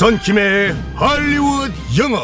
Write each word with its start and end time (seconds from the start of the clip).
썬킴의 0.00 0.74
할리우드 0.94 1.72
영어 1.98 2.18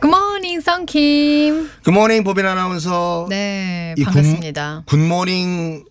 Good 0.00 0.22
morning 0.22 0.60
썬킴. 0.60 1.70
Good 1.84 1.98
morning 1.98 2.22
보빈 2.22 2.46
아나운서 2.46 3.26
네, 3.28 3.94
이 3.98 4.04
반갑습니다. 4.04 4.84
Good, 4.86 4.96
good 4.96 5.28
morning 5.28 5.84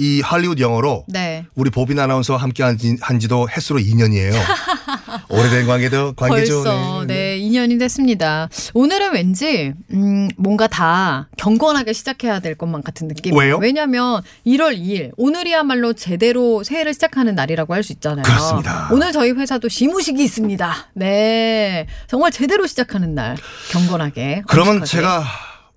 이 0.00 0.22
할리우드 0.22 0.62
영어로 0.62 1.04
네. 1.08 1.44
우리 1.54 1.68
보빈 1.68 1.98
아나운서와 1.98 2.38
함께 2.40 2.62
한, 2.62 2.78
지, 2.78 2.96
한 3.02 3.20
지도 3.20 3.46
햇수로 3.50 3.78
2년이에요 3.80 4.32
오래된 5.28 5.66
관계도 5.66 6.14
관계죠 6.14 6.62
벌써 6.64 7.04
네, 7.06 7.38
2년이 7.38 7.78
됐습니다. 7.78 8.48
오늘은 8.72 9.12
왠지 9.12 9.74
음, 9.92 10.28
뭔가 10.38 10.66
다 10.68 11.28
경건하게 11.36 11.92
시작해야 11.92 12.40
될 12.40 12.54
것만 12.54 12.82
같은 12.82 13.08
느낌. 13.08 13.36
왜요? 13.36 13.58
왜냐하면 13.58 14.22
1월 14.46 14.74
2일 14.78 15.10
오늘이야말로 15.18 15.92
제대로 15.92 16.62
새해를 16.64 16.94
시작하는 16.94 17.34
날이라고 17.34 17.74
할 17.74 17.80
수 17.82 17.92
있잖아요. 17.92 18.22
그렇습니다. 18.22 18.88
오늘 18.92 19.10
저희 19.12 19.30
회사도 19.32 19.68
시무식이 19.68 20.22
있습니다. 20.22 20.90
네, 20.94 21.86
정말 22.08 22.30
제대로 22.30 22.66
시작하는 22.66 23.14
날 23.14 23.36
경건하게. 23.70 24.42
그러면. 24.46 24.84
제가 24.84 25.24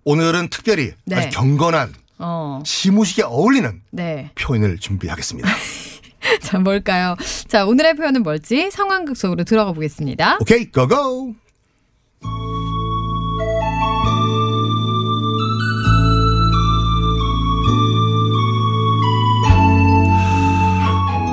오늘은 0.04 0.50
특별히 0.50 0.92
네. 1.06 1.16
아주 1.16 1.30
경건한 1.32 1.94
어, 2.26 2.62
시무식에 2.66 3.24
어울리는 3.24 3.82
네. 3.92 4.32
표현을 4.36 4.78
준비하겠습니다 4.80 5.50
자, 6.42 6.58
뭘까요? 6.58 7.18
자, 7.50 7.66
오늘의 7.66 7.96
표현은 7.96 8.24
뭘지 8.24 8.72
상황극 8.72 9.18
속으로 9.18 9.44
들어가 9.44 9.74
보겠습니다. 9.74 10.38
오케이 10.40 10.72
고고 10.72 11.36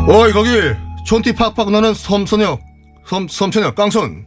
어이 0.08 0.32
거기 0.32 0.50
촌티 1.06 1.34
팍팍 1.34 1.70
나는 1.70 1.94
섬소녀 1.94 2.58
섬 3.06 3.28
섬소녀 3.28 3.74
깡손 3.74 4.26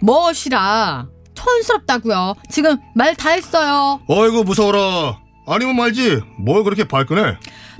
멋이라 0.00 1.06
촌스럽다고요. 1.34 2.34
지금 2.50 2.76
말 2.94 3.14
다 3.14 3.30
했어요. 3.30 4.00
어이구 4.08 4.44
무서워라 4.44 5.18
아니면 5.46 5.76
말지 5.76 6.20
뭘 6.38 6.64
그렇게 6.64 6.84
발끈해 6.84 7.36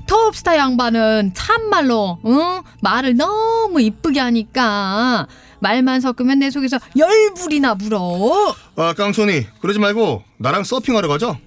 톱스타 0.06 0.56
양반은 0.56 1.32
참말로 1.34 2.18
응? 2.26 2.62
말을 2.80 3.16
너무 3.16 3.80
이쁘게 3.80 4.18
하니까 4.20 5.26
말만 5.60 6.00
섞으면 6.00 6.40
내 6.40 6.50
속에서 6.50 6.78
열불이나 6.96 7.76
불어. 7.76 8.52
아 8.74 8.94
깡손이 8.94 9.46
그러지 9.60 9.78
말고 9.78 10.24
나랑 10.38 10.64
서핑하러 10.64 11.06
가자 11.06 11.38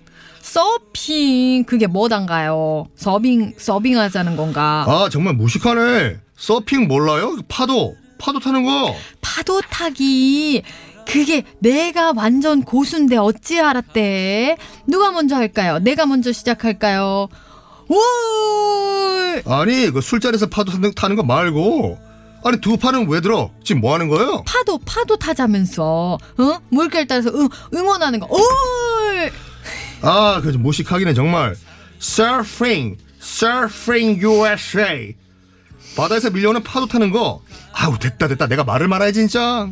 서핑 0.41 1.65
그게 1.65 1.85
뭐단가요? 1.87 2.85
서빙 2.95 3.55
서빙 3.57 3.97
하자는 3.99 4.37
건가? 4.37 4.85
아 4.87 5.09
정말 5.11 5.33
무식하네 5.33 6.17
서핑 6.37 6.87
몰라요 6.87 7.35
파도 7.49 7.95
파도 8.17 8.39
타는 8.39 8.63
거 8.63 8.95
파도 9.21 9.59
타기 9.69 10.61
그게 11.07 11.43
내가 11.59 12.13
완전 12.15 12.63
고수인데 12.63 13.17
어찌 13.17 13.59
알았대? 13.59 14.57
누가 14.87 15.11
먼저 15.11 15.35
할까요? 15.35 15.79
내가 15.79 16.05
먼저 16.05 16.31
시작할까요? 16.31 17.27
우 17.87 18.01
아니 19.45 19.91
그 19.91 20.01
술자리에서 20.01 20.47
파도 20.47 20.71
타는, 20.95 21.15
거 21.15 21.23
말고 21.23 21.99
아니 22.43 22.59
두 22.59 22.77
팔은 22.77 23.07
왜 23.09 23.21
들어 23.21 23.51
지금 23.63 23.81
뭐 23.81 23.93
하는 23.93 24.07
거예요 24.07 24.43
파도 24.45 24.79
파도 24.79 25.15
타자면서 25.17 26.17
어 26.37 26.59
물결 26.69 27.05
따라서 27.07 27.31
응, 27.35 27.47
응원하는 27.73 28.19
거. 28.19 28.27
오 28.27 28.37
아, 30.01 30.39
그 30.41 30.49
무식하기는 30.49 31.15
정말 31.15 31.55
surfing, 32.01 32.97
surfing 33.21 34.23
USA. 34.23 35.15
바다에서 35.95 36.29
밀려오는 36.29 36.61
파도 36.61 36.85
타는 36.85 37.11
거. 37.11 37.41
아우 37.73 37.97
됐다 37.97 38.27
됐다. 38.27 38.47
내가 38.47 38.63
말을 38.63 38.87
말아야지 38.87 39.21
진짜. 39.21 39.67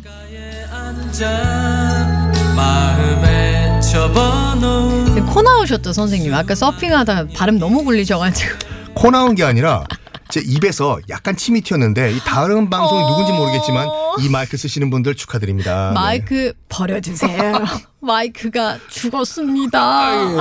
코 5.32 5.42
나오셨죠 5.44 5.94
선생님. 5.94 6.34
아까 6.34 6.56
서핑하다 6.56 7.28
발음 7.36 7.60
너무 7.60 7.84
굴리셔가지고. 7.84 8.52
코 8.96 9.12
나온 9.12 9.36
게 9.36 9.44
아니라 9.44 9.84
제 10.30 10.42
입에서 10.44 11.00
약간 11.10 11.36
침이 11.36 11.62
튀었는데 11.62 12.14
이 12.14 12.20
다른 12.26 12.68
방송이 12.70 13.04
어. 13.04 13.08
누군지 13.10 13.32
모르겠지만 13.32 13.88
이 14.22 14.30
마이크 14.30 14.58
쓰시는 14.58 14.90
분들 14.90 15.14
축하드립니다. 15.14 15.90
네. 15.90 15.94
마이크 15.94 16.54
버려주세요. 16.70 17.64
마이크가 18.02 18.80
죽었습니다. 18.90 20.32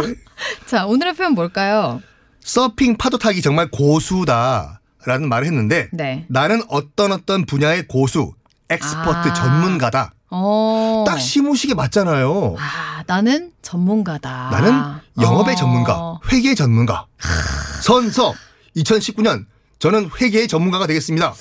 자 0.67 0.87
오늘의 0.87 1.15
표현 1.15 1.35
뭘까요? 1.35 2.01
서핑 2.41 2.97
파도 2.97 3.19
타기 3.19 3.43
정말 3.43 3.71
고수다라는 3.71 5.29
말을 5.29 5.47
했는데 5.47 5.89
네. 5.93 6.25
나는 6.29 6.63
어떤 6.69 7.13
어떤 7.13 7.45
분야의 7.45 7.89
고수, 7.89 8.33
expert 8.71 9.29
아. 9.29 9.35
전문가다. 9.35 10.15
어. 10.35 11.05
딱 11.07 11.19
시무식에 11.19 11.75
맞잖아요. 11.75 12.57
아 12.59 13.05
나는 13.07 13.53
전문가다. 13.61 14.49
나는 14.51 14.73
영업의 15.21 15.53
어. 15.55 15.57
전문가, 15.57 16.19
회계의 16.33 16.57
전문가. 16.57 17.07
선서 17.83 18.33
2019년 18.77 19.45
저는 19.79 20.11
회계의 20.21 20.49
전문가가 20.49 20.87
되겠습니다. 20.87 21.35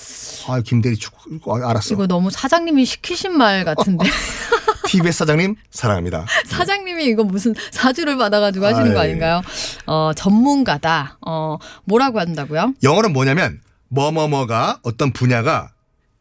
아, 0.47 0.59
김대리 0.65 0.97
축 0.97 1.13
아, 1.47 1.69
알았어. 1.69 1.93
이거 1.93 2.07
너무 2.07 2.29
사장님이 2.31 2.83
시키신 2.85 3.37
말 3.37 3.63
같은데 3.63 4.09
TBS 4.87 5.19
사장님 5.19 5.55
사랑합니다. 5.69 6.25
사장님이 6.47 7.05
이거 7.05 7.23
무슨 7.23 7.53
사주를 7.71 8.17
받아가지고 8.17 8.65
하시는 8.65 8.93
거 8.93 8.99
아이. 8.99 9.09
아닌가요? 9.09 9.41
어 9.85 10.11
전문가다. 10.15 11.17
어 11.25 11.57
뭐라고 11.85 12.19
한다고요? 12.19 12.73
영어는 12.83 13.13
뭐냐면 13.13 13.61
뭐뭐뭐가 13.89 14.79
어떤 14.83 15.13
분야가 15.13 15.69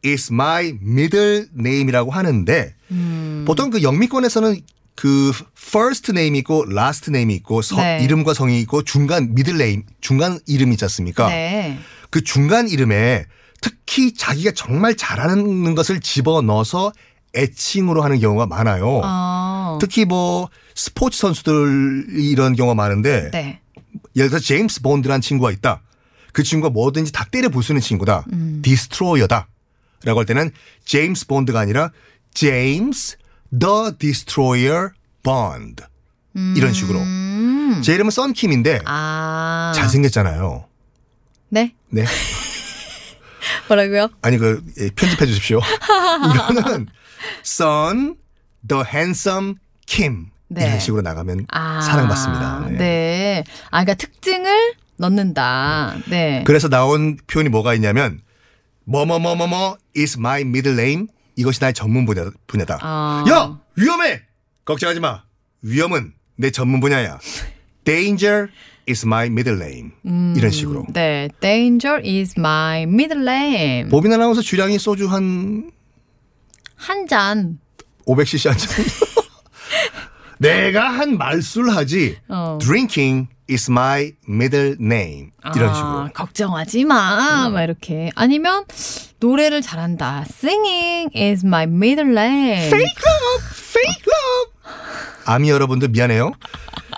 is 0.05 0.31
my 0.31 0.77
middle 0.81 1.45
name이라고 1.57 2.11
하는데 2.11 2.73
음. 2.91 3.43
보통 3.47 3.69
그 3.69 3.83
영미권에서는 3.83 4.59
그 4.95 5.31
first 5.57 6.11
name 6.11 6.37
있고 6.39 6.65
last 6.69 7.09
name 7.09 7.33
있고 7.35 7.61
서- 7.61 7.77
네. 7.77 7.99
이름과 8.03 8.33
성이 8.33 8.59
있고 8.61 8.83
중간 8.83 9.23
middle 9.31 9.59
name 9.61 9.83
중간 10.01 10.39
이름 10.47 10.71
있지 10.71 10.83
않습니까? 10.85 11.27
네. 11.29 11.79
그 12.09 12.23
중간 12.23 12.67
이름에 12.67 13.25
특히 13.61 14.13
자기가 14.13 14.51
정말 14.55 14.95
잘하는 14.95 15.75
것을 15.75 15.99
집어 16.01 16.41
넣어서 16.41 16.91
애칭으로 17.35 18.03
하는 18.03 18.19
경우가 18.19 18.45
많아요. 18.47 19.01
어. 19.03 19.77
특히 19.79 20.03
뭐 20.05 20.49
스포츠 20.75 21.19
선수들이 21.19 22.29
이런 22.31 22.55
경우가 22.55 22.75
많은데 22.75 23.31
네. 23.31 23.59
예를 24.15 24.29
들어 24.29 24.39
제임스 24.39 24.81
본드라는 24.81 25.21
친구가 25.21 25.51
있다. 25.51 25.81
그 26.33 26.43
친구가 26.43 26.71
뭐든지 26.71 27.11
다 27.11 27.25
때려 27.31 27.49
부수는 27.49 27.79
친구다. 27.81 28.25
음. 28.33 28.61
Destroyer다. 28.63 29.47
라고 30.03 30.19
할 30.19 30.25
때는 30.25 30.51
제임스 30.85 31.27
본드가 31.27 31.59
아니라 31.59 31.91
제임스 32.33 33.17
the 33.59 33.91
Destroyer 33.97 34.91
본드. 35.23 35.83
이런 36.55 36.73
식으로. 36.73 36.99
음. 36.99 37.81
제 37.83 37.93
이름은 37.93 38.11
썬킴인데 38.11 38.81
아. 38.85 39.71
잘생겼잖아요. 39.75 40.65
네. 41.49 41.73
네. 41.89 42.05
뭐라고요? 43.67 44.09
아니 44.21 44.37
그 44.37 44.63
예, 44.79 44.89
편집해 44.89 45.25
주십시오. 45.25 45.59
이거는 46.33 46.87
son 47.43 48.15
the 48.67 48.83
handsome 48.87 49.55
Kim 49.85 50.27
네. 50.47 50.65
이런 50.67 50.79
식으로 50.79 51.01
나가면 51.01 51.47
아. 51.49 51.81
사랑받습니다. 51.81 52.67
네. 52.71 52.77
네. 52.77 53.43
아 53.69 53.83
그러니까 53.83 53.93
특징을 53.95 54.73
넣는다. 54.97 55.95
네. 56.09 56.43
그래서 56.45 56.69
나온 56.69 57.17
표현이 57.27 57.49
뭐가 57.49 57.73
있냐면 57.73 58.21
뭐뭐뭐뭐뭐 58.91 59.77
is 59.95 60.17
my 60.19 60.41
middle 60.41 60.77
name 60.77 61.07
이것이 61.37 61.59
나의 61.61 61.73
전문 61.73 62.05
분야, 62.05 62.29
분야다. 62.47 62.79
아. 62.81 63.23
야 63.29 63.57
위험해 63.77 64.21
걱정하지 64.65 64.99
마 64.99 65.23
위험은 65.61 66.13
내 66.35 66.51
전문 66.51 66.81
분야야. 66.81 67.17
danger 67.85 68.49
is 68.89 69.05
my 69.05 69.27
middle 69.27 69.61
name 69.61 69.91
이런 70.35 70.51
식으로. 70.51 70.85
네. 70.93 71.29
Danger 71.39 72.01
is 72.05 72.35
my 72.37 72.83
middle 72.83 73.21
name. 73.25 73.89
보빈 73.89 74.11
아나운서 74.11 74.41
주량이 74.41 74.77
소주 74.77 75.07
한 75.07 75.71
한 76.75 77.07
잔. 77.07 77.59
500cc 78.07 78.49
한 78.49 78.57
잔. 78.57 78.85
내가 80.39 80.89
한 80.89 81.17
말술 81.17 81.69
하지. 81.69 82.17
어. 82.27 82.57
Drinking 82.59 83.29
is 83.51 83.69
my 83.69 84.13
middle 84.27 84.75
name. 84.79 85.31
이런 85.55 85.69
아, 85.69 85.73
식으로. 85.73 86.09
걱정하지 86.13 86.85
마. 86.85 87.49
막 87.49 87.63
이렇게. 87.63 88.09
아니면 88.15 88.65
노래를 89.19 89.61
잘한다. 89.61 90.25
Singing 90.29 91.09
is 91.15 91.45
my 91.45 91.63
middle 91.63 92.09
name. 92.09 92.67
Fake 92.67 92.83
love, 93.05 93.45
fake 93.51 94.03
love. 94.07 94.51
아미 95.25 95.49
여러분들 95.49 95.89
미안해요. 95.89 96.31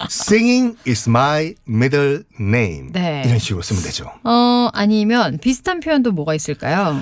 Singing 0.09 0.77
is 0.87 1.09
my 1.09 1.55
middle 1.67 2.23
name. 2.39 2.91
네. 2.91 3.23
이런 3.25 3.39
식으로 3.39 3.61
쓰면 3.61 3.83
되죠. 3.83 4.11
어, 4.23 4.69
아니면 4.73 5.39
비슷한 5.41 5.79
표현도 5.79 6.11
뭐가 6.11 6.33
있을까요? 6.35 7.01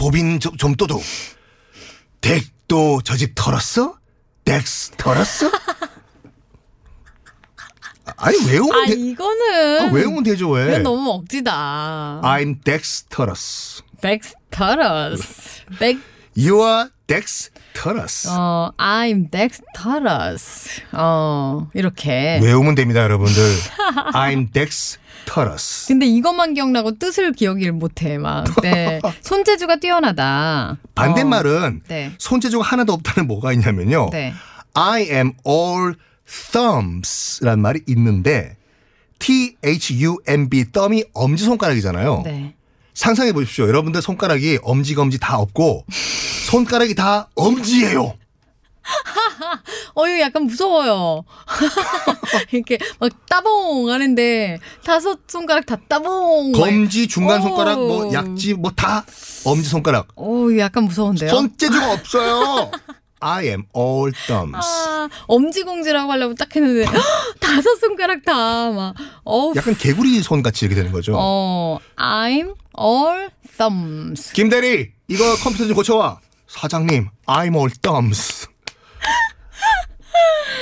보빈 0.00 0.40
좀, 0.40 0.56
좀도둑. 0.56 1.02
댁도 2.22 3.02
저 3.04 3.16
집 3.16 3.32
털었어? 3.34 3.98
덱스 4.44 4.92
털었어? 4.96 5.50
아니 8.16 8.36
외우면 8.48 8.74
아, 8.74 8.86
돼. 8.86 8.94
이거는. 8.94 9.80
아, 9.80 9.92
외우면 9.92 10.22
되죠 10.24 10.48
왜? 10.50 10.68
이건 10.68 10.82
너무 10.82 11.10
억지다. 11.10 12.20
I'm 12.24 12.62
dexterous. 12.64 13.82
Dexterous. 14.00 15.64
덱, 15.78 15.98
You 16.36 16.62
are 16.64 16.88
dexterous. 17.10 18.28
어, 18.30 18.70
I'm 18.78 19.28
dexterous. 19.30 20.80
어, 20.92 21.68
이렇게. 21.74 22.38
외우면 22.40 22.76
됩니다 22.76 23.02
여러분들. 23.02 23.42
I'm 24.14 24.52
dexterous. 24.52 25.88
근데 25.88 26.06
이것만 26.06 26.54
기억나고 26.54 26.98
뜻을 26.98 27.32
기억을 27.32 27.72
못해, 27.72 28.16
막. 28.16 28.44
네. 28.62 29.00
손재주가 29.22 29.80
뛰어나다. 29.80 30.78
반대말은 30.94 31.80
어, 31.82 31.88
네. 31.88 32.12
손재주가 32.18 32.64
하나도 32.64 32.92
없다는 32.92 33.26
뭐가 33.26 33.52
있냐면요. 33.54 34.10
네. 34.12 34.32
I 34.74 35.02
am 35.02 35.32
all 35.44 35.94
thumbs란 36.52 37.60
말이 37.60 37.80
있는데 37.88 38.56
T 39.18 39.56
H 39.64 40.00
U 40.04 40.18
M 40.28 40.48
B 40.48 40.70
thumb이 40.70 41.06
엄지 41.12 41.42
손가락이잖아요. 41.42 42.22
네. 42.24 42.54
상상해 42.94 43.32
보십시오. 43.32 43.66
여러분들 43.66 44.00
손가락이 44.00 44.60
엄지 44.62 44.94
검지 44.94 45.18
다 45.18 45.38
없고 45.38 45.86
손가락이 46.50 46.94
다 46.94 47.28
엄지예요. 47.34 48.14
어, 49.94 50.06
이거 50.08 50.20
약간 50.20 50.44
무서워요. 50.44 51.22
이렇게 52.50 52.78
막 52.98 53.10
따봉 53.28 53.88
하는데 53.90 54.58
다섯 54.84 55.20
손가락 55.28 55.66
다 55.66 55.76
따봉. 55.88 56.52
검지, 56.52 57.06
중간 57.06 57.40
오. 57.40 57.42
손가락, 57.44 57.78
뭐 57.78 58.12
약지 58.12 58.54
뭐 58.54 58.72
다 58.74 59.04
엄지 59.44 59.68
손가락. 59.68 60.08
오, 60.16 60.56
약간 60.58 60.84
무서운데요? 60.84 61.30
손재주가 61.30 61.92
없어요. 61.92 62.70
I 63.22 63.46
am 63.48 63.64
all 63.76 64.10
thumbs. 64.26 64.56
아, 64.66 65.08
엄지공지라고 65.26 66.10
하려고 66.10 66.34
딱 66.34 66.54
했는데 66.56 66.84
헉, 66.86 66.94
다섯 67.38 67.76
손가락 67.76 68.24
다 68.24 68.70
막. 68.70 68.94
어우. 69.24 69.52
약간 69.56 69.76
개구리 69.76 70.20
손 70.22 70.42
같이 70.42 70.64
이렇게 70.64 70.74
되는 70.76 70.90
거죠. 70.90 71.14
어, 71.16 71.78
I'm 71.96 72.54
all 72.80 73.28
thumbs. 73.58 74.32
김 74.32 74.48
대리, 74.48 74.90
이거 75.06 75.36
컴퓨터 75.36 75.66
좀 75.66 75.74
고쳐와. 75.76 76.18
사장님, 76.60 77.08
I'm 77.26 77.54
all 77.56 77.70
thumbs. 77.80 78.48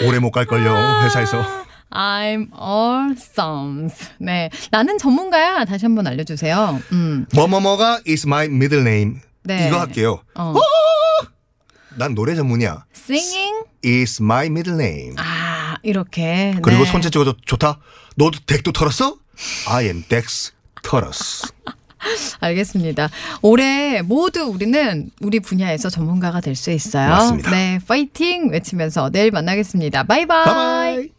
오래 0.06 0.18
못 0.18 0.30
갈걸요, 0.30 1.02
회사에서. 1.04 1.42
I'm 1.90 2.50
all 2.54 3.14
thumbs. 3.16 3.94
네. 4.20 4.50
나는 4.70 4.98
전문가야. 4.98 5.64
다시 5.64 5.86
한번 5.86 6.06
알려주세요. 6.06 6.80
음. 6.92 7.26
뭐뭐뭐가 7.34 8.02
is 8.06 8.26
my 8.26 8.44
middle 8.46 8.82
name. 8.86 9.20
네. 9.44 9.68
이거 9.68 9.80
할게요. 9.80 10.22
어. 10.34 10.54
난 11.96 12.14
노래 12.14 12.34
전문이야. 12.34 12.84
Singing. 12.94 13.64
is 13.84 14.22
my 14.22 14.46
middle 14.46 14.78
name. 14.78 15.14
아, 15.18 15.76
이렇게. 15.82 16.54
그리고 16.62 16.84
네. 16.84 16.90
손재주가 16.90 17.24
좋- 17.24 17.46
좋다? 17.46 17.78
너도 18.16 18.38
댁도 18.46 18.72
털었어? 18.72 19.16
I 19.68 19.86
am 19.86 20.04
Dex 20.06 20.52
털었어. 20.82 21.48
알겠습니다. 22.40 23.08
올해 23.42 24.02
모두 24.02 24.42
우리는 24.44 25.10
우리 25.20 25.40
분야에서 25.40 25.90
전문가가 25.90 26.40
될 26.40 26.54
수 26.54 26.70
있어요. 26.70 27.08
맞습니다. 27.10 27.50
네. 27.50 27.78
파이팅 27.86 28.50
외치면서 28.50 29.10
내일 29.10 29.30
만나겠습니다. 29.30 30.04
바이바이. 30.04 30.44
바이바이. 30.44 31.17